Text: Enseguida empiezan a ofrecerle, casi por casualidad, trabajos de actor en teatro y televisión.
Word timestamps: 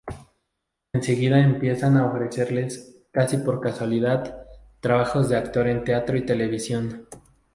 Enseguida 0.93 1.39
empiezan 1.41 1.95
a 1.95 2.07
ofrecerle, 2.07 2.69
casi 3.11 3.37
por 3.37 3.61
casualidad, 3.61 4.47
trabajos 4.79 5.29
de 5.29 5.37
actor 5.37 5.67
en 5.67 5.83
teatro 5.83 6.17
y 6.17 6.25
televisión. 6.25 7.07